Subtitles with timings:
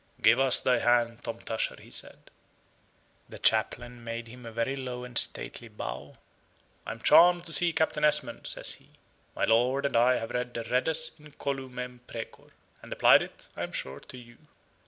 [0.19, 2.31] "Give us thy hand, Tom Tusher," he said.
[3.29, 6.17] The chaplain made him a very low and stately bow.
[6.87, 8.89] "I am charmed to see Captain Esmond," says he.
[9.35, 12.49] "My lord and I have read the Reddas incolumem precor,
[12.81, 14.37] and applied it, I am sure, to you.